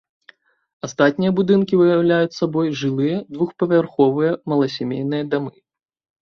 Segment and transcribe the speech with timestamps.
[0.85, 5.55] Астатнія будынкі ўяўляюць сабой жылыя двухпавярховыя маласямейныя дамы.